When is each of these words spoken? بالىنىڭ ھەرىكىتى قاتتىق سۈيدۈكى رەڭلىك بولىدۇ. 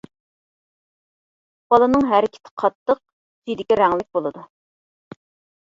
بالىنىڭ 1.73 2.07
ھەرىكىتى 2.13 2.53
قاتتىق 2.63 3.03
سۈيدۈكى 3.03 3.81
رەڭلىك 3.83 4.11
بولىدۇ. 4.19 4.47